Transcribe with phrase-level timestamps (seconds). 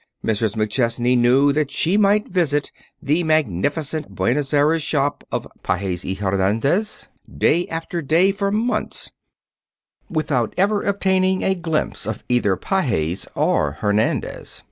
[0.25, 0.55] Mrs.
[0.55, 2.71] McChesney knew that she might visit
[3.03, 9.11] the magnificent Buenos Aires shop of Pages y Hernandez day after day for months
[10.09, 14.59] without ever obtaining a glimpse of either Pages or Hernandez.